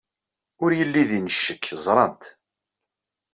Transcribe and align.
Ur 0.63 0.71
yelli 0.79 1.03
din 1.09 1.27
ccekk 1.33 1.65
ẓrant. 1.85 2.23